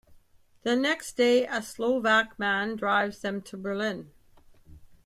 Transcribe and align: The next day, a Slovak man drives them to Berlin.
The 0.63 0.75
next 0.75 1.15
day, 1.15 1.45
a 1.45 1.61
Slovak 1.61 2.39
man 2.39 2.75
drives 2.75 3.21
them 3.21 3.39
to 3.43 3.55
Berlin. 3.55 4.09